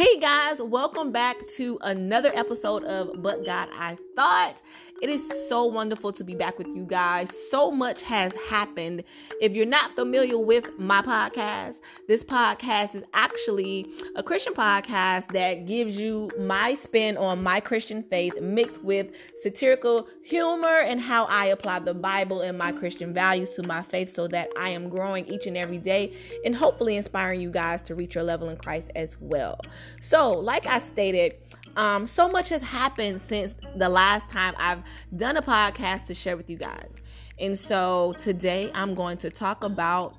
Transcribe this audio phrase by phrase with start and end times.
[0.00, 4.56] Hey guys, welcome back to another episode of But God I Thought.
[5.00, 7.30] It is so wonderful to be back with you guys.
[7.50, 9.02] So much has happened.
[9.40, 15.66] If you're not familiar with my podcast, this podcast is actually a Christian podcast that
[15.66, 19.06] gives you my spin on my Christian faith mixed with
[19.42, 24.14] satirical humor and how I apply the Bible and my Christian values to my faith
[24.14, 26.14] so that I am growing each and every day
[26.44, 29.58] and hopefully inspiring you guys to reach your level in Christ as well.
[30.02, 31.36] So, like I stated,
[31.76, 34.82] um, so much has happened since the last time I've
[35.16, 36.90] done a podcast to share with you guys.
[37.38, 40.14] And so today I'm going to talk about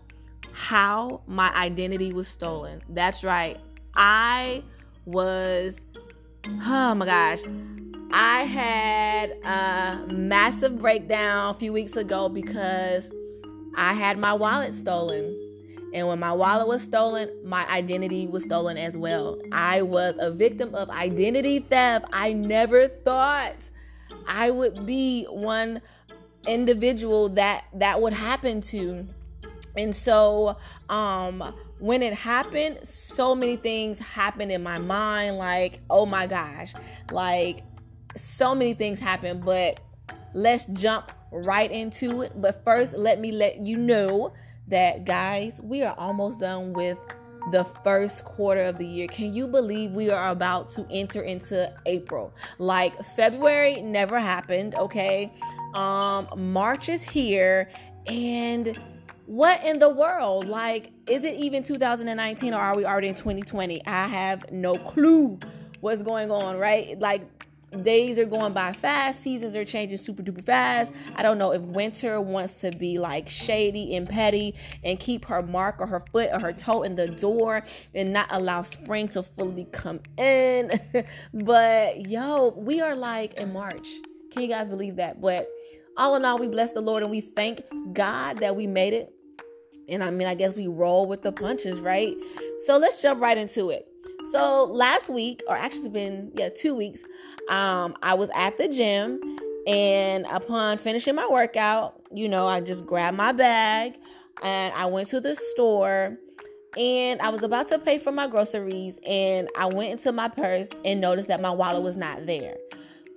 [0.54, 2.82] how my identity was stolen.
[2.90, 3.60] That's right.
[3.96, 4.64] I
[5.06, 5.76] was,
[6.48, 7.42] oh my gosh,
[8.12, 13.10] I had a massive breakdown a few weeks ago because
[13.76, 15.38] I had my wallet stolen.
[15.94, 19.40] And when my wallet was stolen, my identity was stolen as well.
[19.52, 22.06] I was a victim of identity theft.
[22.14, 23.56] I never thought
[24.28, 25.82] I would be one
[26.48, 29.08] individual that that would happen to.
[29.78, 30.58] And so
[30.90, 36.74] um when it happened, so many things happened in my mind like, "Oh my gosh."
[37.12, 37.64] Like
[38.16, 39.80] so many things happened, but
[40.34, 42.40] let's jump right into it.
[42.40, 44.34] But first, let me let you know
[44.68, 46.98] that, guys, we are almost done with
[47.52, 49.08] the first quarter of the year.
[49.08, 52.34] Can you believe we are about to enter into April?
[52.60, 55.34] Like February never happened, okay?
[55.74, 57.70] Um March is here
[58.06, 58.80] and
[59.26, 60.48] what in the world?
[60.48, 63.86] Like is it even 2019 or are we already in 2020?
[63.88, 65.40] I have no clue
[65.80, 67.00] what's going on, right?
[67.00, 67.24] Like
[67.84, 70.92] days are going by fast, seasons are changing super duper fast.
[71.16, 75.42] I don't know if winter wants to be like shady and petty and keep her
[75.42, 77.64] mark or her foot or her toe in the door
[77.96, 80.80] and not allow spring to fully come in.
[81.34, 83.88] but yo, we are like in March.
[84.32, 85.22] Can you guys believe that?
[85.22, 85.48] But
[85.98, 87.62] all in all, we bless the Lord and we thank
[87.94, 89.14] God that we made it.
[89.90, 92.16] And I mean, I guess we roll with the punches, right?
[92.66, 93.88] So let's jump right into it.
[94.32, 97.02] So last week, or actually been yeah two weeks,
[97.50, 99.38] um, I was at the gym,
[99.68, 103.98] and upon finishing my workout, you know, I just grabbed my bag
[104.42, 106.18] and I went to the store
[106.78, 110.70] and I was about to pay for my groceries and I went into my purse
[110.84, 112.56] and noticed that my wallet was not there.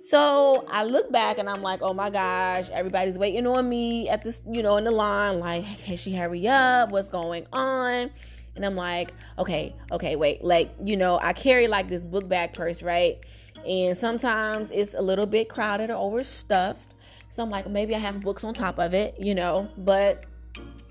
[0.09, 4.23] So I look back and I'm like, oh my gosh, everybody's waiting on me at
[4.23, 5.39] this, you know, in the line.
[5.39, 6.91] Like, can she hurry up?
[6.91, 8.11] What's going on?
[8.55, 10.43] And I'm like, okay, okay, wait.
[10.43, 13.17] Like, you know, I carry like this book bag purse, right?
[13.65, 16.93] And sometimes it's a little bit crowded or overstuffed.
[17.29, 19.69] So I'm like, maybe I have books on top of it, you know.
[19.77, 20.23] But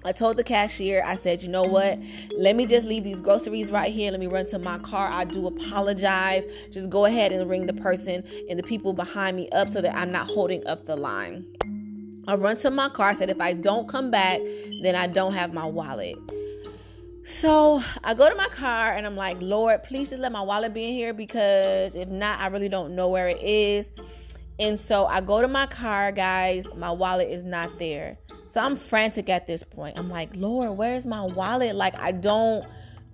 [0.05, 1.99] I told the cashier, I said, you know what?
[2.37, 4.11] Let me just leave these groceries right here.
[4.11, 5.09] Let me run to my car.
[5.09, 6.45] I do apologize.
[6.71, 9.97] Just go ahead and ring the person and the people behind me up so that
[9.97, 11.47] I'm not holding up the line.
[12.27, 13.11] I run to my car.
[13.11, 14.41] I said, if I don't come back,
[14.83, 16.17] then I don't have my wallet.
[17.25, 20.75] So I go to my car and I'm like, Lord, please just let my wallet
[20.75, 23.87] be in here because if not, I really don't know where it is.
[24.59, 26.67] And so I go to my car, guys.
[26.77, 28.19] My wallet is not there.
[28.53, 29.99] So I'm frantic at this point.
[29.99, 31.75] I'm like, Lord, where's my wallet?
[31.75, 32.65] Like, I don't,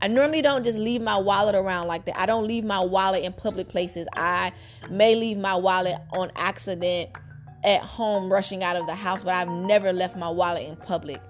[0.03, 2.21] I normally don't just leave my wallet around like that.
[2.21, 4.09] I don't leave my wallet in public places.
[4.17, 4.53] I
[4.91, 7.11] may leave my wallet on accident
[7.63, 11.23] at home rushing out of the house, but I've never left my wallet in public.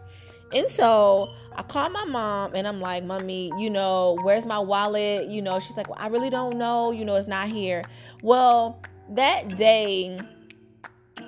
[0.53, 5.29] And so I called my mom and I'm like, Mommy, you know, where's my wallet?
[5.29, 6.91] You know, she's like, well, I really don't know.
[6.91, 7.85] You know, it's not here.
[8.23, 10.19] Well, that day,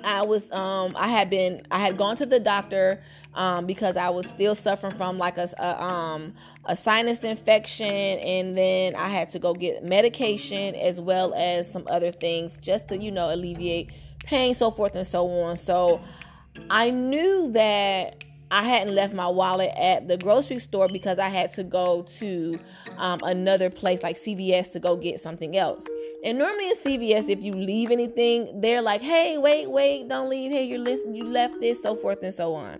[0.03, 3.01] I was, um, I had been, I had gone to the doctor.
[3.35, 6.35] Um, because I was still suffering from like a, a, um
[6.65, 11.87] a sinus infection, and then I had to go get medication as well as some
[11.87, 13.89] other things just to you know alleviate
[14.19, 15.57] pain, so forth and so on.
[15.57, 15.99] So
[16.69, 18.23] I knew that
[18.53, 22.59] I hadn't left my wallet at the grocery store because I had to go to
[22.97, 25.83] um, another place like CVS to go get something else.
[26.23, 30.51] And normally in CVS, if you leave anything, they're like, "Hey, wait, wait, don't leave
[30.51, 30.61] here.
[30.61, 31.15] You're listening.
[31.15, 32.79] You left this, so forth and so on."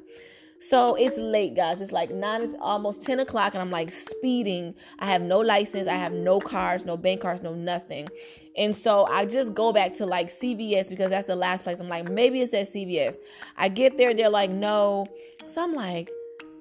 [0.69, 1.81] So it's late, guys.
[1.81, 4.75] It's like nine, it's almost 10 o'clock, and I'm like speeding.
[4.99, 8.07] I have no license, I have no cars, no bank cards, no nothing.
[8.55, 11.79] And so I just go back to like CVS because that's the last place.
[11.79, 13.17] I'm like, maybe it's at CVS.
[13.57, 15.05] I get there, they're like, no.
[15.47, 16.09] So I'm like,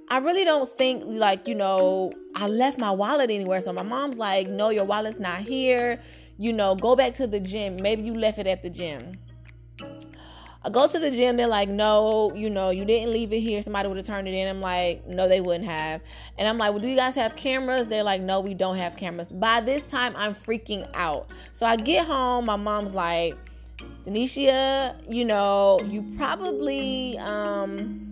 [0.09, 3.61] I really don't think like, you know, I left my wallet anywhere.
[3.61, 6.01] So my mom's like, no, your wallet's not here.
[6.39, 7.77] You know, go back to the gym.
[7.81, 9.19] Maybe you left it at the gym.
[10.65, 13.61] I go to the gym, they're like, no, you know, you didn't leave it here.
[13.63, 14.49] Somebody would have turned it in.
[14.49, 16.01] I'm like, no, they wouldn't have.
[16.39, 17.89] And I'm like, well, do you guys have cameras?
[17.89, 19.27] They're like, no, we don't have cameras.
[19.29, 21.29] By this time, I'm freaking out.
[21.53, 23.37] So I get home, my mom's like,
[24.07, 28.12] Denisha, you know, you probably, um,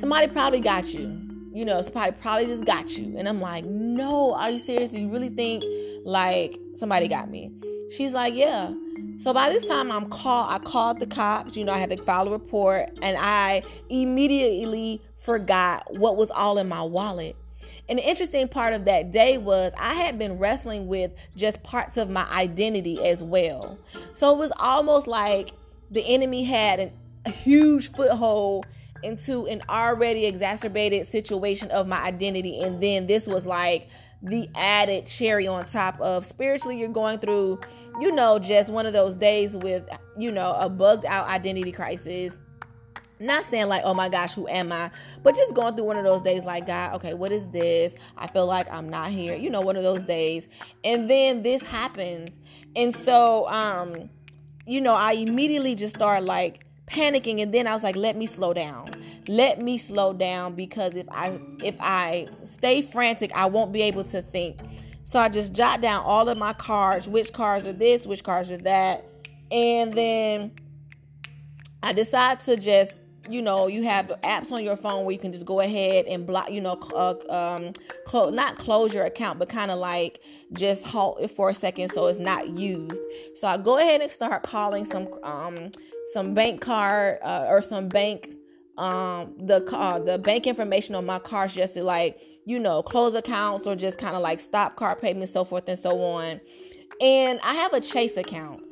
[0.00, 1.20] somebody probably got you.
[1.52, 3.16] You know, somebody probably just got you.
[3.18, 4.90] And I'm like, no, are you serious?
[4.90, 5.62] Do you really think
[6.04, 7.52] like somebody got me?
[7.90, 8.72] She's like, yeah.
[9.18, 10.48] So by this time, I'm call.
[10.48, 11.56] I called the cops.
[11.56, 16.56] You know, I had to file a report, and I immediately forgot what was all
[16.58, 17.36] in my wallet.
[17.88, 21.96] And the interesting part of that day was I had been wrestling with just parts
[21.96, 23.76] of my identity as well.
[24.14, 25.50] So it was almost like
[25.90, 26.92] the enemy had an,
[27.26, 28.66] a huge foothold
[29.02, 32.60] into an already exacerbated situation of my identity.
[32.60, 33.88] And then this was like
[34.22, 37.60] the added cherry on top of spiritually, you're going through
[38.00, 39.86] you know, just one of those days with,
[40.16, 42.38] you know, a bugged out identity crisis.
[43.18, 44.90] Not saying like, oh my gosh, who am I?
[45.22, 47.94] But just going through one of those days like, God, okay, what is this?
[48.16, 49.36] I feel like I'm not here.
[49.36, 50.48] You know, one of those days.
[50.84, 52.38] And then this happens.
[52.74, 54.08] And so, um,
[54.66, 58.26] you know, I immediately just start like panicking and then I was like, let me
[58.26, 58.90] slow down.
[59.28, 64.04] Let me slow down because if I if I stay frantic, I won't be able
[64.04, 64.60] to think.
[65.04, 68.50] So I just jot down all of my cards, which cards are this, which cards
[68.50, 69.04] are that.
[69.50, 70.52] And then
[71.82, 72.92] I decide to just,
[73.28, 76.26] you know, you have apps on your phone where you can just go ahead and
[76.26, 77.72] block, you know, uh, um,
[78.06, 80.20] close, not close your account, but kind of like
[80.52, 83.02] just halt it for a second so it's not used.
[83.34, 85.72] So I go ahead and start calling some, um,
[86.12, 88.32] some bank card uh, or some bank,
[88.78, 93.14] um, the uh, the bank information on my cards just to like you know, close
[93.14, 96.40] accounts or just kind of like stop card payments, so forth and so on.
[97.00, 98.62] And I have a Chase account.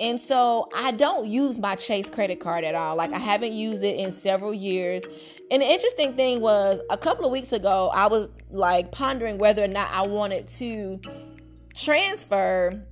[0.00, 2.96] And so I don't use my Chase credit card at all.
[2.96, 5.02] Like I haven't used it in several years.
[5.50, 9.62] And the interesting thing was a couple of weeks ago, I was like pondering whether
[9.62, 11.00] or not I wanted to
[11.74, 12.82] transfer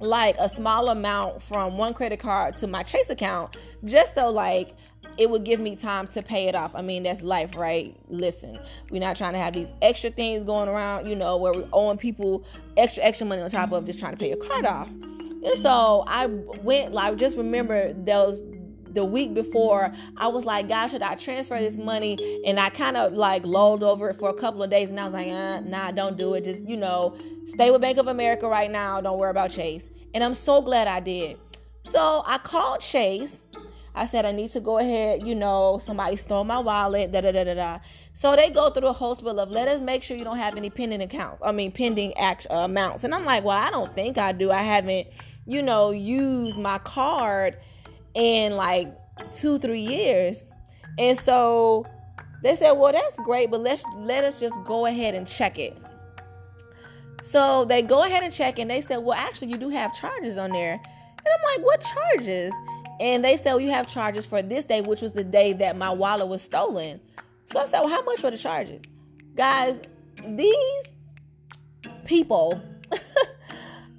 [0.00, 4.74] like a small amount from one credit card to my Chase account just so like
[5.18, 6.74] it would give me time to pay it off.
[6.74, 7.94] I mean, that's life, right?
[8.08, 8.58] Listen,
[8.90, 11.98] we're not trying to have these extra things going around, you know, where we're owing
[11.98, 12.44] people
[12.76, 14.88] extra, extra money on top of just trying to pay your card off.
[14.88, 18.40] And so I went, like, just remember those
[18.92, 22.42] the week before, I was like, God, should I transfer this money?
[22.44, 25.04] And I kind of like lulled over it for a couple of days, and I
[25.04, 26.44] was like, uh, nah, don't do it.
[26.44, 27.16] Just you know,
[27.52, 29.00] stay with Bank of America right now.
[29.00, 29.88] Don't worry about Chase.
[30.14, 31.38] And I'm so glad I did.
[31.84, 33.40] So I called Chase
[33.94, 37.32] I said I need to go ahead, you know, somebody stole my wallet, da da
[37.32, 37.78] da da da.
[38.14, 40.56] So they go through a whole spiel of let us make sure you don't have
[40.56, 41.42] any pending accounts.
[41.44, 43.04] I mean pending act, uh, amounts.
[43.04, 44.50] And I'm like, well, I don't think I do.
[44.50, 45.08] I haven't,
[45.46, 47.56] you know, used my card
[48.14, 48.88] in like
[49.32, 50.44] two, three years.
[50.98, 51.84] And so
[52.42, 55.76] they said, well, that's great, but let's let us just go ahead and check it.
[57.30, 60.36] So they go ahead and check, and they said, well, actually, you do have charges
[60.36, 60.72] on there.
[60.72, 62.52] And I'm like, what charges?
[62.98, 65.76] And they said, well, you have charges for this day, which was the day that
[65.76, 67.00] my wallet was stolen.
[67.46, 68.82] So I said, well, how much were the charges?
[69.36, 69.80] Guys,
[70.26, 70.84] these
[72.04, 72.60] people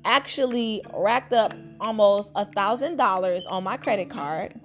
[0.06, 4.60] actually racked up almost a thousand dollars on my credit card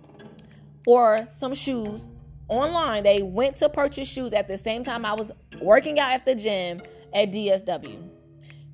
[0.85, 2.03] for some shoes
[2.49, 3.05] online.
[3.05, 5.31] They went to purchase shoes at the same time I was
[5.61, 6.83] working out at the gym
[7.15, 8.16] at DSW.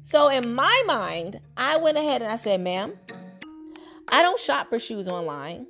[0.05, 2.93] So in my mind, I went ahead and I said, ma'am,
[4.09, 5.67] I don't shop for shoes online.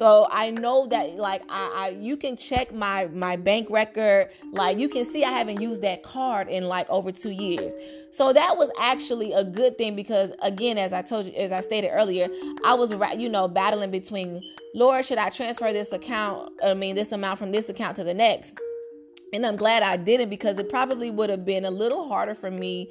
[0.00, 4.30] So I know that like I, I, you can check my my bank record.
[4.50, 7.74] Like you can see I haven't used that card in like over two years.
[8.10, 11.60] So that was actually a good thing because again, as I told you, as I
[11.60, 12.28] stated earlier,
[12.64, 14.42] I was you know battling between
[14.74, 16.50] Lord, should I transfer this account?
[16.64, 18.54] I mean, this amount from this account to the next.
[19.34, 22.50] And I'm glad I didn't because it probably would have been a little harder for
[22.50, 22.88] me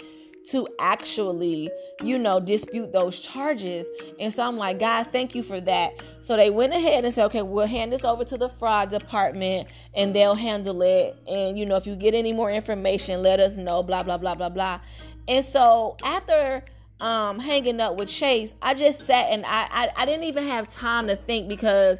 [0.51, 1.70] to actually,
[2.03, 3.86] you know, dispute those charges.
[4.20, 6.01] And so I'm like, God, thank you for that.
[6.22, 9.68] So they went ahead and said, okay, we'll hand this over to the fraud department
[9.94, 11.15] and they'll handle it.
[11.27, 14.36] And, you know, if you get any more information, let us know, blah, blah, blah,
[14.36, 14.79] blah, blah.
[15.27, 16.63] And so after
[17.00, 20.74] um, hanging up with Chase, I just sat and I, I, I didn't even have
[20.74, 22.00] time to think because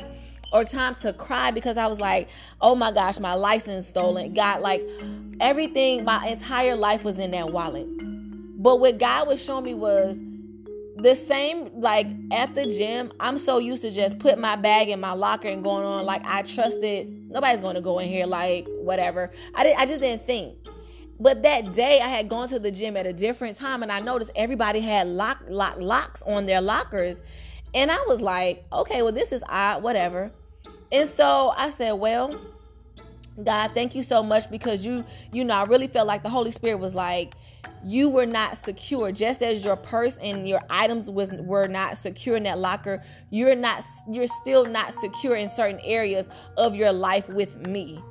[0.52, 2.30] or time to cry because I was like,
[2.62, 4.34] oh my gosh, my license stolen.
[4.34, 4.82] God, like
[5.40, 7.88] everything, my entire life was in that wallet.
[8.60, 10.18] But what God was showing me was
[11.02, 15.00] the same like at the gym i'm so used to just put my bag in
[15.00, 16.06] my locker and going on.
[16.06, 19.32] Like i trusted nobody's going to go in here like whatever.
[19.56, 20.58] I did i just didn't think.
[21.18, 24.02] But that day i had gone to the gym at a different time and i
[24.02, 27.22] noticed everybody had lock lock locks on their lockers.
[27.74, 30.32] And I was like, okay, well, this is odd, whatever.
[30.92, 32.42] And so I said, well,
[33.44, 36.52] God, thank you so much because you, you know, I really felt like the Holy
[36.52, 37.36] Spirit was like,
[37.84, 42.36] you were not secure just as your purse and your items was were not secure
[42.36, 47.28] in that locker you're not you're still not secure in certain areas of your life
[47.30, 48.02] with me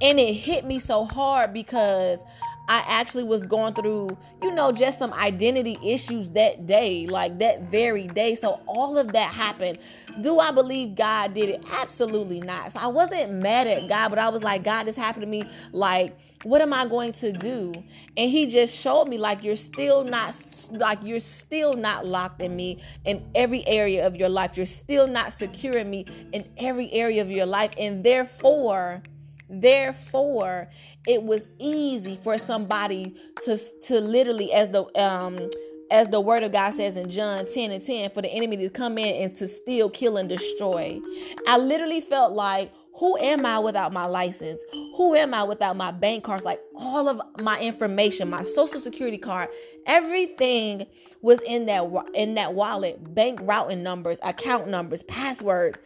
[0.00, 2.18] and it hit me so hard because
[2.66, 7.62] I actually was going through, you know, just some identity issues that day, like that
[7.62, 8.36] very day.
[8.36, 9.78] So all of that happened.
[10.22, 11.64] Do I believe God did it?
[11.70, 12.72] Absolutely not.
[12.72, 15.44] So I wasn't mad at God, but I was like, God, this happened to me.
[15.72, 17.72] Like, what am I going to do?
[18.16, 20.34] And He just showed me, like, you're still not
[20.70, 24.56] like you're still not locked in me in every area of your life.
[24.56, 27.72] You're still not secure in me in every area of your life.
[27.78, 29.02] And therefore,
[29.48, 30.68] Therefore,
[31.06, 35.50] it was easy for somebody to to literally, as the um
[35.90, 38.70] as the word of God says in John 10 and 10, for the enemy to
[38.70, 41.00] come in and to steal, kill, and destroy.
[41.46, 44.60] I literally felt like, who am I without my license?
[44.96, 46.44] Who am I without my bank cards?
[46.44, 49.48] Like all of my information, my social security card,
[49.86, 50.86] everything
[51.20, 55.78] was in that in that wallet, bank routing numbers, account numbers, passwords.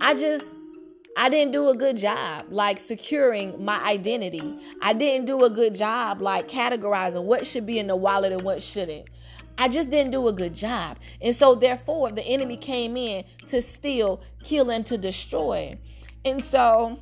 [0.00, 0.44] I just
[1.16, 4.58] I didn't do a good job like securing my identity.
[4.80, 8.42] I didn't do a good job like categorizing what should be in the wallet and
[8.42, 9.08] what shouldn't.
[9.58, 10.98] I just didn't do a good job.
[11.20, 15.76] And so therefore the enemy came in to steal, kill and to destroy.
[16.24, 16.98] And so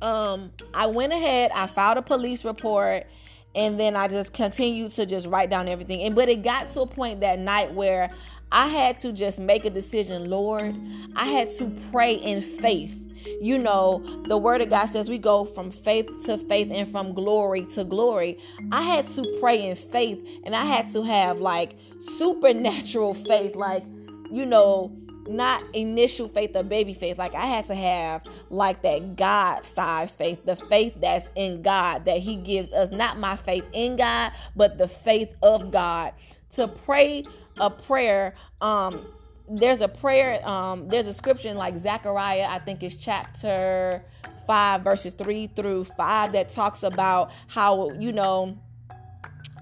[0.00, 3.06] um I went ahead, I filed a police report
[3.54, 6.02] and then I just continued to just write down everything.
[6.02, 8.10] And but it got to a point that night where
[8.50, 10.76] I had to just make a decision, Lord.
[11.16, 12.98] I had to pray in faith
[13.40, 17.14] you know, the word of God says we go from faith to faith and from
[17.14, 18.38] glory to glory.
[18.70, 21.76] I had to pray in faith and I had to have like
[22.18, 23.84] supernatural faith, like,
[24.30, 24.96] you know,
[25.28, 27.18] not initial faith or baby faith.
[27.18, 32.04] Like I had to have like that God sized faith, the faith that's in God
[32.06, 36.12] that He gives us, not my faith in God, but the faith of God.
[36.56, 37.24] To pray
[37.58, 39.06] a prayer um
[39.48, 44.02] there's a prayer, um, there's a scripture in like Zechariah, I think it's chapter
[44.46, 48.56] 5, verses 3 through 5, that talks about how, you know,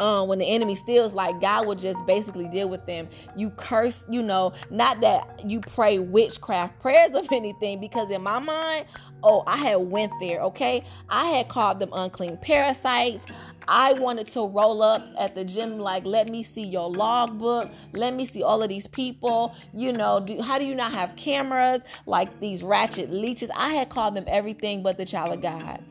[0.01, 3.09] um, when the enemy steals, like God will just basically deal with them.
[3.37, 8.39] You curse, you know, not that you pray witchcraft prayers of anything, because in my
[8.39, 8.87] mind,
[9.23, 10.85] oh, I had went there, okay?
[11.09, 13.25] I had called them unclean parasites.
[13.69, 17.71] I wanted to roll up at the gym, like, let me see your logbook.
[17.93, 19.55] Let me see all of these people.
[19.73, 21.83] You know, do, how do you not have cameras?
[22.07, 23.51] Like these ratchet leeches.
[23.55, 25.85] I had called them everything but the child of God.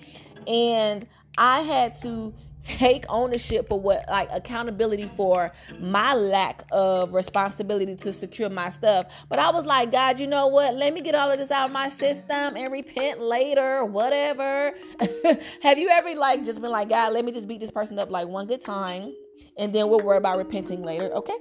[0.47, 7.95] And I had to take ownership for what like accountability for my lack of responsibility
[7.95, 9.07] to secure my stuff.
[9.29, 10.75] But i was like god you know what?
[10.75, 14.73] Let me get all of this out of my system and repent later whatever.
[15.61, 18.09] Have you ever like just been like god let me just beat this person up
[18.09, 19.13] like one good time
[19.57, 21.05] and then we'll worry about repenting later?
[21.13, 21.35] Okay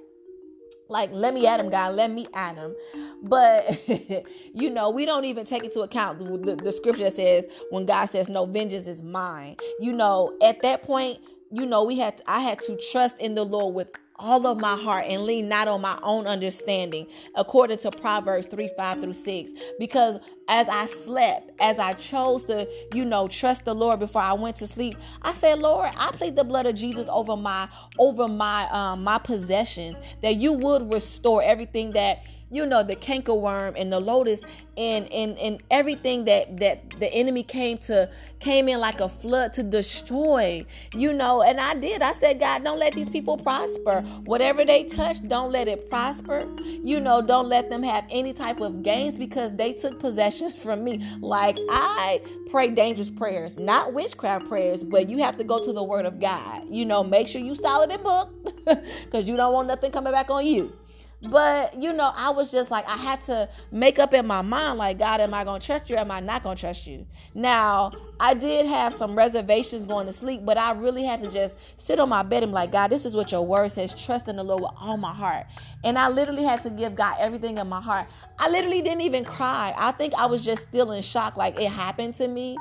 [0.89, 2.75] like let me at him god let me at him
[3.23, 3.81] but
[4.55, 7.87] you know we don't even take into account the, the, the scripture that says when
[7.87, 9.57] god says no vengeance is mine.
[9.81, 11.21] You know at that point
[11.53, 14.77] you know we had i had to trust in the lord with all of my
[14.77, 19.51] heart and lean not on my own understanding, according to Proverbs 3 5 through 6.
[19.79, 24.33] Because as I slept, as I chose to, you know, trust the Lord before I
[24.33, 28.29] went to sleep, I said, Lord, I plead the blood of Jesus over my over
[28.29, 33.93] my um my possessions, that you would restore everything that you know the cankerworm and
[33.93, 34.45] the locust
[34.77, 38.09] and and and everything that that the enemy came to
[38.41, 40.65] came in like a flood to destroy
[40.95, 41.43] you know.
[41.43, 42.03] And i did.
[42.03, 44.01] I said god don't let these people prosper.
[44.25, 46.47] Whatever they touch don't let it prosper.
[46.65, 50.85] You know don't let them have any type of gains because they took possessions from
[50.85, 51.07] me.
[51.21, 55.83] Like i pray dangerous prayers not witchcraft prayers but you have to go to the
[55.83, 56.63] word of god.
[56.69, 58.31] You know make sure you solid in book
[59.05, 60.73] because you don't want nothing coming back on you
[61.23, 64.79] but you know, I was just like, I had to make up in my mind,
[64.79, 65.97] like, God, am I gonna trust you?
[65.97, 67.07] Or am I not gonna trust you?
[67.35, 71.55] Now, I did have some reservations going to sleep, but I really had to just
[71.77, 73.95] sit on my bed and be like, God, this is what your word says.
[73.95, 75.47] Trust in the Lord with all my heart.
[75.85, 78.09] And I literally had to give God everything in my heart.
[78.39, 79.73] I literally didn't even cry.
[79.77, 82.57] I think I was just still in shock, like it happened to me.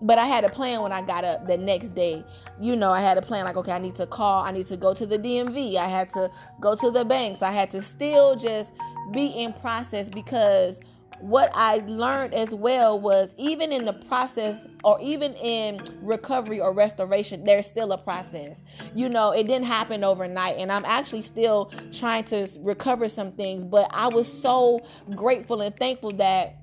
[0.00, 2.24] But I had a plan when I got up the next day.
[2.60, 4.76] You know, I had a plan like, okay, I need to call, I need to
[4.76, 8.36] go to the DMV, I had to go to the banks, I had to still
[8.36, 8.70] just
[9.12, 10.78] be in process because
[11.20, 16.72] what I learned as well was even in the process or even in recovery or
[16.72, 18.58] restoration, there's still a process.
[18.94, 23.64] You know, it didn't happen overnight, and I'm actually still trying to recover some things,
[23.64, 24.80] but I was so
[25.14, 26.56] grateful and thankful that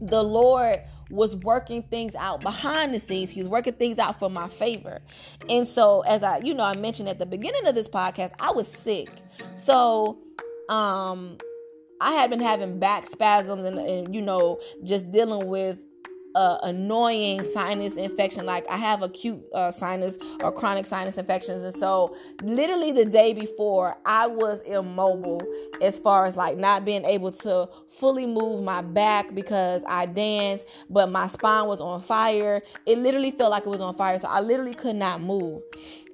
[0.00, 3.30] the Lord was working things out behind the scenes.
[3.30, 5.00] He was working things out for my favor.
[5.48, 8.50] And so as I, you know, I mentioned at the beginning of this podcast, I
[8.50, 9.10] was sick.
[9.62, 10.18] So
[10.68, 11.36] um
[12.02, 15.78] I had been having back spasms and, and you know, just dealing with
[16.34, 18.44] uh, annoying sinus infection.
[18.44, 23.32] Like I have acute uh, sinus or chronic sinus infections, and so literally the day
[23.32, 25.42] before, I was immobile
[25.80, 30.64] as far as like not being able to fully move my back because I danced,
[30.90, 32.62] but my spine was on fire.
[32.84, 35.62] It literally felt like it was on fire, so I literally could not move.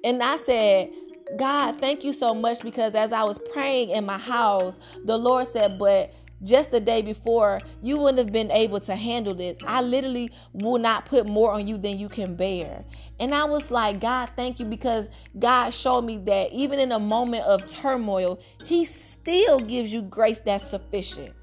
[0.03, 0.91] And I said.
[1.37, 5.47] God, thank you so much because as I was praying in my house, the Lord
[5.51, 9.57] said, But just the day before, you wouldn't have been able to handle this.
[9.65, 12.83] I literally will not put more on you than you can bear.
[13.19, 15.07] And I was like, God, thank you because
[15.37, 20.39] God showed me that even in a moment of turmoil, He still gives you grace
[20.39, 21.33] that's sufficient.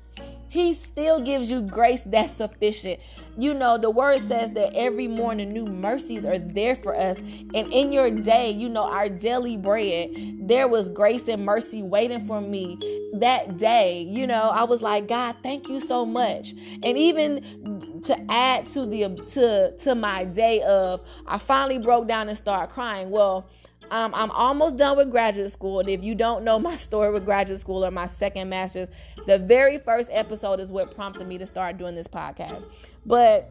[0.49, 3.01] He still gives you grace that's sufficient.
[3.39, 7.19] You know, the word says that every morning new mercies are there for us.
[7.19, 10.11] And in your day, you know, our daily bread,
[10.41, 12.79] there was grace and mercy waiting for me
[13.15, 14.03] that day.
[14.03, 16.55] You know, I was like, God, thank you so much.
[16.83, 22.29] And even to add to the to to my day of I finally broke down
[22.29, 23.11] and started crying.
[23.11, 23.49] Well,
[23.91, 25.81] um, I'm almost done with graduate school.
[25.81, 28.89] And if you don't know my story with graduate school or my second master's,
[29.27, 32.65] the very first episode is what prompted me to start doing this podcast.
[33.05, 33.51] But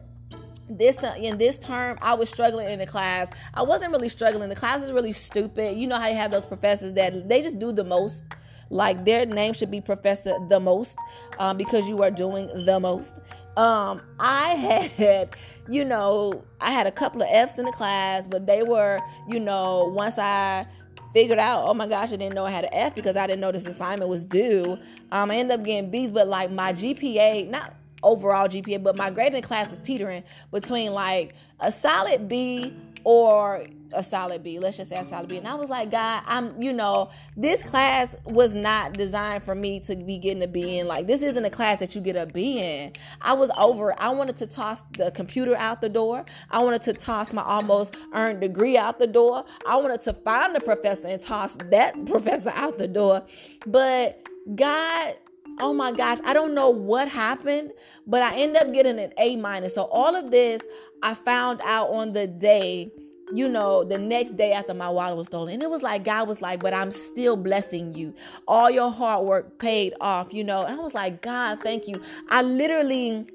[0.68, 4.48] this uh, in this term i was struggling in the class i wasn't really struggling
[4.48, 7.60] the class is really stupid you know how you have those professors that they just
[7.60, 8.24] do the most
[8.68, 10.98] like their name should be professor the most
[11.38, 13.20] um, because you are doing the most
[13.56, 14.54] um, I
[14.96, 15.30] had,
[15.68, 19.40] you know, I had a couple of F's in the class, but they were, you
[19.40, 20.66] know, once I
[21.12, 23.40] figured out, oh my gosh, I didn't know I had an F because I didn't
[23.40, 24.78] know this assignment was due.
[25.12, 29.10] Um, I ended up getting B's, but like my GPA, not overall GPA, but my
[29.10, 34.58] grade in class is teetering between like a solid B or a solid B.
[34.58, 35.10] Let's just say a mm-hmm.
[35.10, 35.36] solid B.
[35.38, 39.80] And I was like, God, I'm, you know, this class was not designed for me
[39.80, 40.86] to be getting a B in.
[40.86, 42.92] Like, this isn't a class that you get a B in.
[43.20, 43.94] I was over.
[43.98, 46.24] I wanted to toss the computer out the door.
[46.50, 49.44] I wanted to toss my almost earned degree out the door.
[49.66, 53.24] I wanted to find the professor and toss that professor out the door.
[53.66, 55.16] But God
[55.58, 57.72] oh my gosh, I don't know what happened,
[58.06, 59.74] but I ended up getting an A minus.
[59.74, 60.60] So all of this
[61.02, 62.90] I found out on the day
[63.32, 65.54] you know, the next day after my wallet was stolen.
[65.54, 68.14] And it was like, God was like, but I'm still blessing you.
[68.46, 70.64] All your hard work paid off, you know.
[70.64, 72.00] And I was like, God, thank you.
[72.28, 73.26] I literally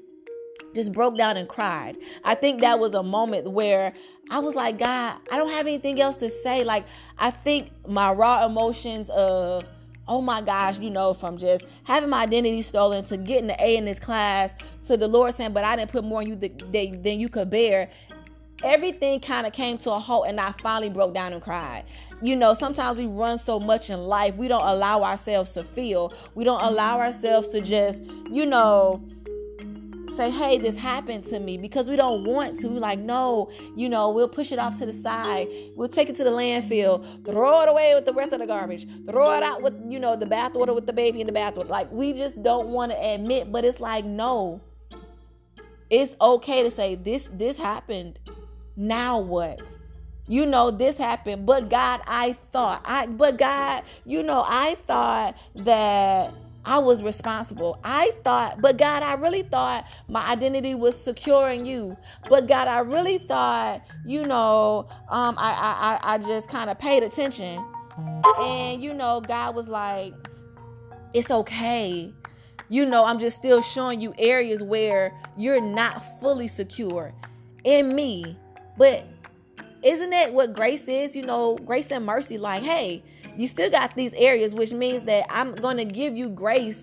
[0.74, 1.98] just broke down and cried.
[2.24, 3.92] I think that was a moment where
[4.30, 6.64] I was like, God, I don't have anything else to say.
[6.64, 6.86] Like,
[7.18, 9.64] I think my raw emotions of,
[10.08, 13.76] oh my gosh, you know, from just having my identity stolen to getting the A
[13.76, 14.52] in this class
[14.86, 17.50] to the Lord saying, but I didn't put more on you than, than you could
[17.50, 17.90] bear
[18.62, 21.84] everything kind of came to a halt and I finally broke down and cried.
[22.22, 26.12] You know, sometimes we run so much in life, we don't allow ourselves to feel.
[26.34, 27.98] We don't allow ourselves to just,
[28.30, 29.04] you know,
[30.16, 32.68] say, hey, this happened to me because we don't want to.
[32.68, 35.48] Like, no, you know, we'll push it off to the side.
[35.74, 38.86] We'll take it to the landfill, throw it away with the rest of the garbage,
[39.06, 41.68] throw it out with, you know, the bathwater with the baby in the bathwater.
[41.68, 44.60] Like, we just don't want to admit, but it's like, no.
[45.90, 48.18] It's okay to say this this happened
[48.76, 49.60] now what?
[50.28, 55.36] You know, this happened, but God, I thought, I, but God, you know, I thought
[55.56, 56.32] that
[56.64, 57.78] I was responsible.
[57.82, 61.96] I thought, but God, I really thought my identity was secure in you.
[62.28, 67.02] But God, I really thought, you know, um, I, I, I just kind of paid
[67.02, 67.64] attention.
[68.38, 70.14] And, you know, God was like,
[71.12, 72.14] it's okay.
[72.68, 77.12] You know, I'm just still showing you areas where you're not fully secure
[77.64, 78.38] in me.
[78.76, 79.06] But
[79.82, 81.16] isn't it what grace is?
[81.16, 83.02] You know, grace and mercy, like, hey,
[83.36, 86.76] you still got these areas, which means that I'm gonna give you grace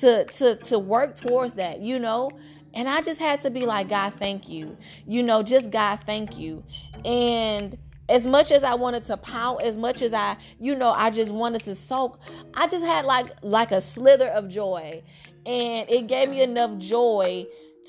[0.00, 2.30] to to to work towards that, you know?
[2.74, 4.76] And I just had to be like, God, thank you.
[5.06, 6.64] You know, just God, thank you.
[7.04, 7.78] And
[8.08, 11.30] as much as I wanted to pout, as much as I, you know, I just
[11.30, 12.18] wanted to soak,
[12.52, 15.02] I just had like like a slither of joy.
[15.46, 17.46] And it gave me enough joy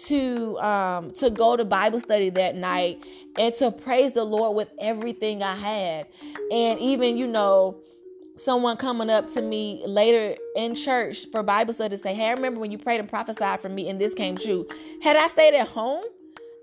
[0.07, 3.03] to um to go to Bible study that night
[3.37, 6.07] and to praise the Lord with everything I had.
[6.51, 7.79] And even, you know,
[8.37, 12.31] someone coming up to me later in church for Bible study to say, Hey, I
[12.31, 14.67] remember when you prayed and prophesied for me and this came true.
[15.01, 16.03] Had I stayed at home,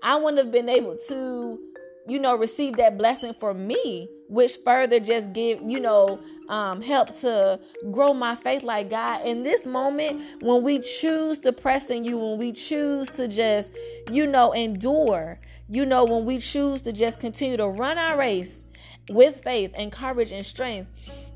[0.01, 1.59] I wouldn't have been able to,
[2.07, 7.19] you know, receive that blessing for me, which further just give, you know, um, help
[7.21, 7.59] to
[7.91, 9.25] grow my faith like God.
[9.25, 13.69] In this moment, when we choose to press in you, when we choose to just,
[14.09, 18.51] you know, endure, you know, when we choose to just continue to run our race
[19.09, 20.89] with faith and courage and strength,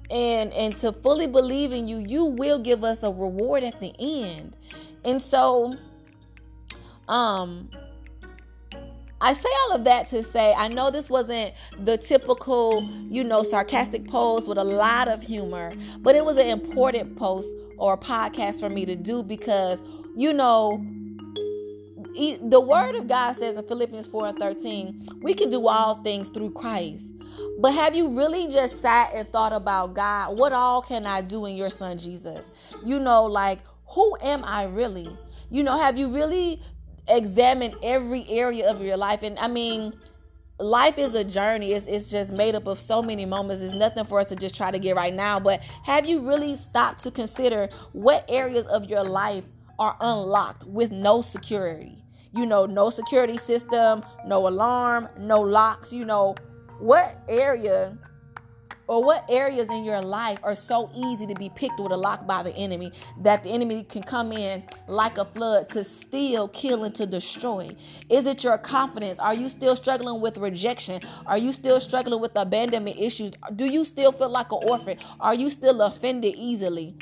[0.10, 3.94] and and to fully believe in you you will give us a reward at the
[4.00, 4.54] end
[5.04, 5.76] and so
[7.10, 7.70] um
[9.20, 13.44] I say all of that to say I know this wasn't the typical, you know,
[13.44, 18.60] sarcastic post with a lot of humor, but it was an important post or podcast
[18.60, 19.80] for me to do because,
[20.16, 20.86] you know,
[22.42, 26.28] the word of God says in Philippians 4 and 13, we can do all things
[26.30, 27.04] through Christ.
[27.60, 30.38] But have you really just sat and thought about God?
[30.38, 32.44] What all can I do in your son Jesus?
[32.84, 35.08] You know, like, who am I really?
[35.50, 36.62] You know, have you really
[37.08, 39.24] examined every area of your life?
[39.24, 39.94] And I mean,
[40.60, 41.74] life is a journey.
[41.74, 43.62] It's, it's just made up of so many moments.
[43.64, 45.40] It's nothing for us to just try to get right now.
[45.40, 49.44] But have you really stopped to consider what areas of your life
[49.80, 52.04] are unlocked with no security?
[52.34, 56.36] You know, no security system, no alarm, no locks, you know,
[56.80, 57.98] what area
[58.88, 62.26] or what areas in your life are so easy to be picked with a lock
[62.26, 66.84] by the enemy that the enemy can come in like a flood to steal, kill,
[66.84, 67.76] and to destroy?
[68.10, 69.20] Is it your confidence?
[69.20, 71.02] Are you still struggling with rejection?
[71.26, 73.34] Are you still struggling with abandonment issues?
[73.56, 74.98] Do you still feel like an orphan?
[75.20, 76.96] Are you still offended easily?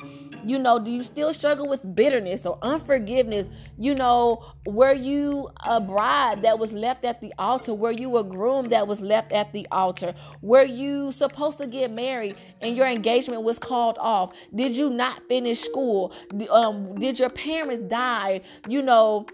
[0.45, 3.47] You know, do you still struggle with bitterness or unforgiveness?
[3.79, 7.73] You know, were you a bride that was left at the altar?
[7.73, 10.13] Were you a groom that was left at the altar?
[10.43, 14.33] Were you supposed to get married and your engagement was called off?
[14.53, 16.13] Did you not finish school?
[16.49, 18.41] Um, did your parents die?
[18.67, 19.25] You know,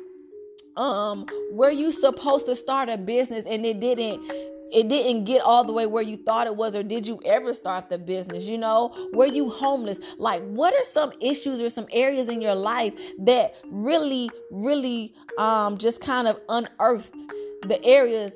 [0.77, 4.21] um, were you supposed to start a business and it didn't
[4.71, 7.53] it didn't get all the way where you thought it was or did you ever
[7.53, 11.87] start the business you know were you homeless like what are some issues or some
[11.91, 17.13] areas in your life that really really um just kind of unearthed
[17.67, 18.31] the areas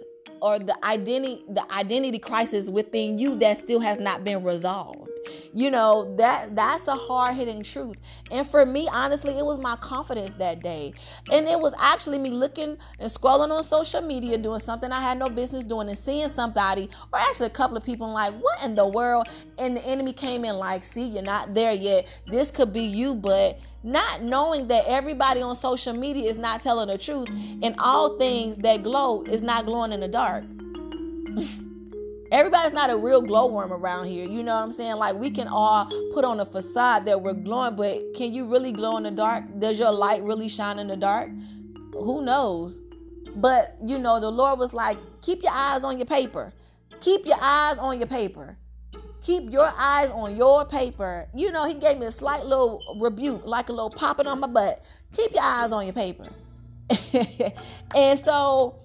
[0.45, 5.09] or the identity the identity crisis within you that still has not been resolved.
[5.53, 7.97] You know that that's a hard-hitting truth.
[8.29, 10.93] And for me honestly it was my confidence that day.
[11.31, 15.17] And it was actually me looking and scrolling on social media doing something i had
[15.17, 18.75] no business doing and seeing somebody or actually a couple of people like what in
[18.75, 19.27] the world?
[19.57, 22.05] And the enemy came in like see you're not there yet.
[22.27, 26.87] This could be you but not knowing that everybody on social media is not telling
[26.87, 27.29] the truth
[27.61, 30.43] and all things that glow is not glowing in the dark
[32.31, 34.27] Everybody's not a real glowworm around here.
[34.27, 34.95] You know what I'm saying?
[34.95, 38.71] Like we can all put on a facade that we're glowing, but can you really
[38.71, 39.43] glow in the dark?
[39.59, 41.29] Does your light really shine in the dark?
[41.93, 42.81] Who knows?
[43.35, 46.51] But you know, the Lord was like, keep your eyes on your paper.
[46.99, 48.57] Keep your eyes on your paper.
[49.25, 51.27] Keep your eyes on your paper.
[51.33, 54.47] You know, he gave me a slight little rebuke, like a little popping on my
[54.47, 54.83] butt.
[55.13, 56.29] Keep your eyes on your paper.
[57.95, 58.75] and so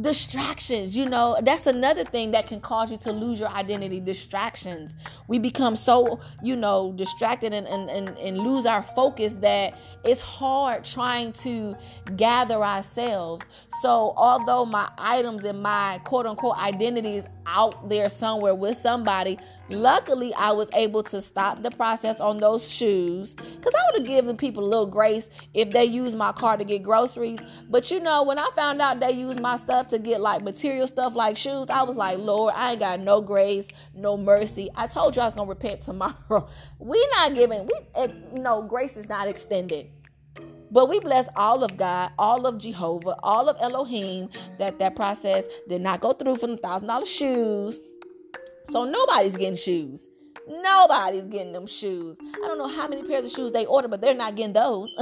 [0.00, 4.94] distractions you know that's another thing that can cause you to lose your identity distractions
[5.26, 10.20] we become so you know distracted and, and, and, and lose our focus that it's
[10.20, 11.74] hard trying to
[12.16, 13.44] gather ourselves
[13.82, 19.38] so although my items and my quote unquote identity is out there somewhere with somebody
[19.70, 24.06] Luckily, I was able to stop the process on those shoes because I would have
[24.06, 27.38] given people a little grace if they used my car to get groceries.
[27.68, 30.88] But you know, when I found out they used my stuff to get like material
[30.88, 34.70] stuff like shoes, I was like, Lord, I ain't got no grace, no mercy.
[34.74, 36.48] I told you I was gonna repent tomorrow.
[36.80, 39.86] we not giving, we eh, you know, grace is not extended.
[40.70, 44.28] But we bless all of God, all of Jehovah, all of Elohim
[44.58, 47.80] that that process did not go through for the thousand dollar shoes
[48.72, 50.06] so nobody's getting shoes.
[50.48, 52.16] Nobody's getting them shoes.
[52.20, 54.92] I don't know how many pairs of shoes they order, but they're not getting those.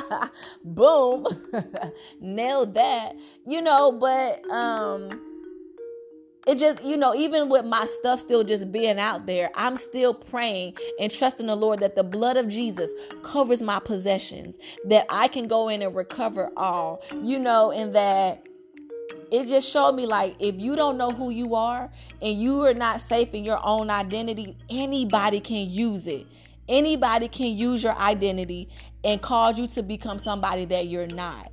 [0.64, 1.26] Boom.
[2.20, 3.14] Nailed that.
[3.46, 5.31] You know, but um
[6.46, 10.12] it just you know even with my stuff still just being out there i'm still
[10.12, 12.90] praying and trusting the lord that the blood of jesus
[13.22, 18.42] covers my possessions that i can go in and recover all you know and that
[19.30, 22.74] it just showed me like if you don't know who you are and you are
[22.74, 26.26] not safe in your own identity, anybody can use it.
[26.68, 28.68] Anybody can use your identity
[29.04, 31.51] and cause you to become somebody that you're not.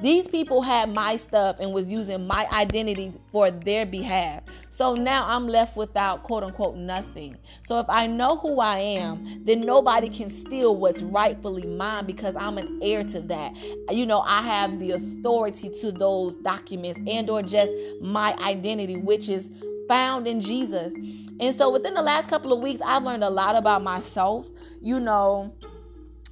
[0.00, 4.44] These people had my stuff and was using my identity for their behalf.
[4.70, 7.36] So now I'm left without quote unquote nothing.
[7.66, 12.36] So if I know who I am, then nobody can steal what's rightfully mine because
[12.36, 13.56] I'm an heir to that.
[13.90, 19.28] You know, I have the authority to those documents and or just my identity, which
[19.28, 19.50] is
[19.88, 20.92] found in Jesus.
[21.40, 24.46] And so within the last couple of weeks, I've learned a lot about myself.
[24.80, 25.52] You know,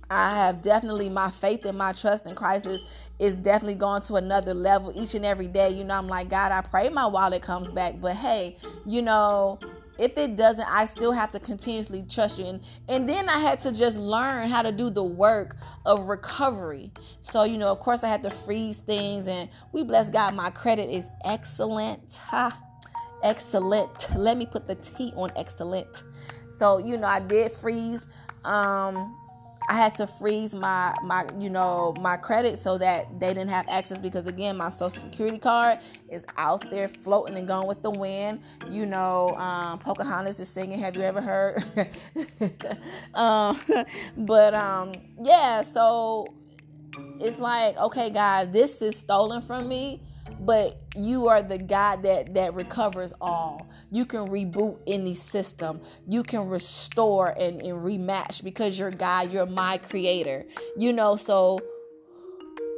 [0.08, 2.80] I have definitely my faith and my trust in Christ is,
[3.18, 5.70] is definitely going to another level each and every day.
[5.70, 8.00] You know, I'm like, God, I pray my wallet comes back.
[8.00, 9.58] But hey, you know,
[9.98, 12.44] if it doesn't, I still have to continuously trust you.
[12.44, 16.92] And, and then I had to just learn how to do the work of recovery.
[17.22, 19.26] So, you know, of course, I had to freeze things.
[19.26, 22.14] And we bless God, my credit is excellent.
[22.14, 22.60] Ha,
[23.22, 24.14] excellent.
[24.16, 26.02] Let me put the T on excellent.
[26.58, 28.00] So, you know, I did freeze.
[28.44, 29.16] Um,
[29.68, 33.66] I had to freeze my my you know my credit so that they didn't have
[33.68, 35.78] access because again my social security card
[36.10, 38.40] is out there floating and going with the wind.
[38.68, 40.78] You know, um, Pocahontas is singing.
[40.80, 41.64] Have you ever heard?
[43.14, 43.60] um,
[44.18, 46.34] but um, yeah, so
[47.20, 50.02] it's like okay, God, this is stolen from me
[50.46, 53.66] but you are the God that that recovers all.
[53.90, 55.80] You can reboot any system.
[56.06, 59.32] You can restore and, and rematch because you're God.
[59.32, 60.46] You're my creator.
[60.76, 61.58] You know, so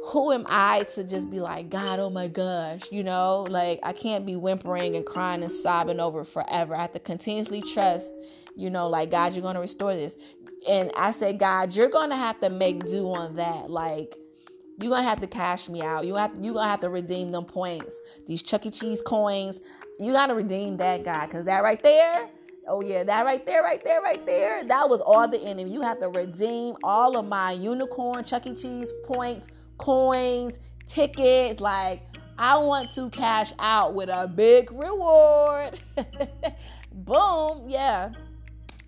[0.09, 3.93] who am I to just be like, God, oh my gosh, you know, like I
[3.93, 6.75] can't be whimpering and crying and sobbing over forever.
[6.75, 8.07] I have to continuously trust,
[8.55, 10.17] you know, like God, you're gonna restore this.
[10.67, 13.69] And I said, God, you're gonna have to make do on that.
[13.69, 14.15] Like
[14.79, 16.05] you're gonna have to cash me out.
[16.05, 17.93] You have you gonna have to redeem them points.
[18.27, 18.71] These Chuck E.
[18.71, 19.59] Cheese coins.
[19.99, 22.29] You gotta redeem that guy, cause that right there.
[22.67, 24.63] Oh yeah, that right there, right there, right there.
[24.63, 25.71] That was all the enemy.
[25.71, 28.55] You have to redeem all of my unicorn Chuck E.
[28.55, 30.53] Cheese points, coins,
[30.87, 31.59] tickets.
[31.59, 32.01] Like
[32.37, 35.83] I want to cash out with a big reward.
[36.93, 38.11] Boom, yeah.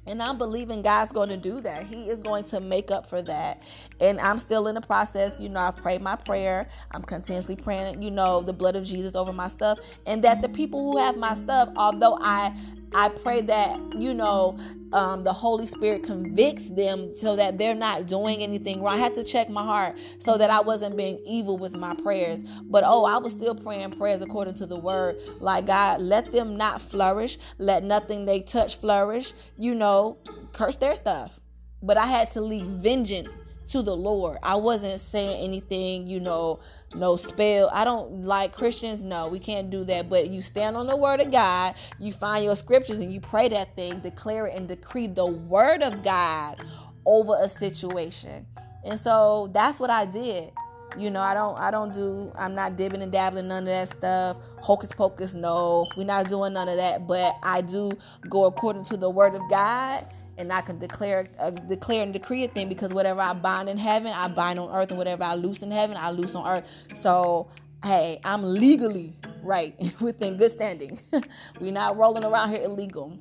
[0.07, 1.85] And I'm believing God's going to do that.
[1.85, 3.61] He is going to make up for that.
[3.99, 5.39] And I'm still in the process.
[5.39, 6.67] You know, I pray my prayer.
[6.91, 9.79] I'm continuously praying, you know, the blood of Jesus over my stuff.
[10.07, 12.55] And that the people who have my stuff, although I
[12.93, 14.57] I pray that, you know,
[14.93, 18.95] um, the Holy Spirit convicts them so that they're not doing anything wrong.
[18.95, 22.39] I had to check my heart so that I wasn't being evil with my prayers.
[22.63, 25.17] But oh, I was still praying prayers according to the word.
[25.39, 27.37] Like, God, let them not flourish.
[27.57, 29.33] Let nothing they touch flourish.
[29.57, 30.17] You know,
[30.53, 31.39] curse their stuff.
[31.81, 33.29] But I had to leave vengeance
[33.71, 34.37] to the Lord.
[34.43, 36.59] I wasn't saying anything, you know,
[36.93, 37.69] no spell.
[37.71, 39.01] I don't like Christians.
[39.01, 40.09] No, we can't do that.
[40.09, 43.49] But you stand on the word of God, you find your scriptures and you pray
[43.49, 46.61] that thing, declare it and decree the word of God
[47.05, 48.45] over a situation.
[48.83, 50.51] And so that's what I did.
[50.97, 53.89] You know, I don't I don't do I'm not dibbing and dabbling none of that
[53.89, 54.37] stuff.
[54.59, 55.87] Hocus pocus, no.
[55.95, 57.07] We're not doing none of that.
[57.07, 57.91] But I do
[58.29, 60.05] go according to the word of God
[60.37, 63.77] and I can declare uh, declare and decree a thing because whatever I bind in
[63.77, 66.67] heaven, I bind on earth, and whatever I loose in heaven, I loose on earth.
[67.01, 67.49] So
[67.83, 70.99] hey, I'm legally right within good standing.
[71.59, 73.17] We're not rolling around here illegal.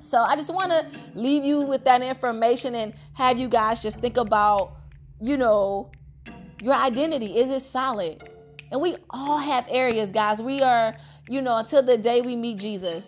[0.00, 3.98] So I just want to leave you with that information and have you guys just
[3.98, 4.76] think about,
[5.20, 5.90] you know,
[6.62, 7.38] your identity.
[7.38, 8.28] Is it solid?
[8.70, 10.40] And we all have areas, guys.
[10.40, 10.94] We are,
[11.28, 13.04] you know, until the day we meet Jesus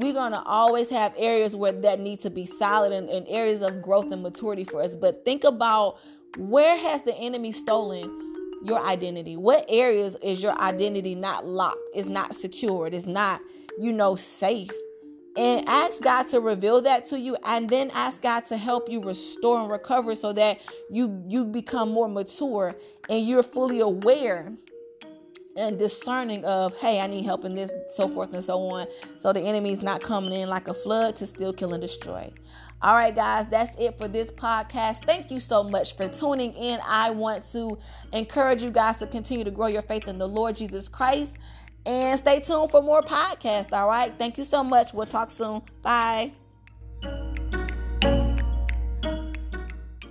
[0.00, 3.82] we're gonna always have areas where that need to be solid and, and areas of
[3.82, 4.94] growth and maturity for us.
[4.94, 5.98] But think about
[6.38, 8.30] where has the enemy stolen
[8.62, 9.36] your identity?
[9.36, 11.80] What areas is your identity not locked?
[11.94, 12.94] Is not secured?
[12.94, 13.40] Is not,
[13.78, 14.70] you know, safe?
[15.36, 19.02] And ask God to reveal that to you and then ask God to help you
[19.02, 20.58] restore and recover so that
[20.90, 22.74] you you become more mature
[23.08, 24.52] and you're fully aware
[25.56, 28.86] and discerning of hey i need help in this so forth and so on.
[29.20, 32.32] So the enemy's not coming in like a flood to steal kill and destroy.
[32.82, 35.04] All right guys that's it for this podcast.
[35.04, 36.78] Thank you so much for tuning in.
[36.86, 37.78] I want to
[38.12, 41.32] encourage you guys to continue to grow your faith in the lord jesus christ.
[41.86, 44.12] And stay tuned for more podcasts all right?
[44.18, 44.92] Thank you so much.
[44.92, 45.62] We'll talk soon.
[45.82, 46.32] Bye